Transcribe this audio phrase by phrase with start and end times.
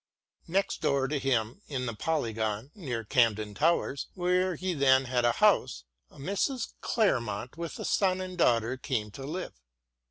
[0.47, 5.33] Next door to him in the Polygon, near Camden Town, where he then had a
[5.33, 6.73] house, a Mrs.
[6.81, 9.53] Clairmont with a son and daughter came to live.